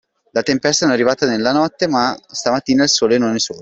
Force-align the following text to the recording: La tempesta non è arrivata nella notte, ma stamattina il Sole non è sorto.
La 0.33 0.41
tempesta 0.41 0.85
non 0.87 0.95
è 0.95 0.97
arrivata 0.97 1.27
nella 1.27 1.51
notte, 1.51 1.85
ma 1.85 2.17
stamattina 2.25 2.81
il 2.81 2.89
Sole 2.89 3.19
non 3.19 3.35
è 3.35 3.39
sorto. 3.39 3.59